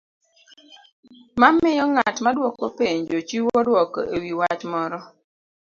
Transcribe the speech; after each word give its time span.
mamiyo 1.41 1.83
ng'at 1.93 2.15
maduoko 2.25 2.65
penjo 2.77 3.17
chiwo 3.27 3.57
dwoko 3.67 3.99
e 4.15 4.15
wi 4.23 4.31
wach 4.39 4.61
moro. 4.71 4.99